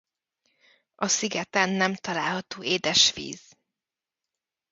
A 0.95 1.07
szigeten 1.07 1.69
nem 1.69 1.95
található 1.95 2.63
édesvíz. 2.63 3.55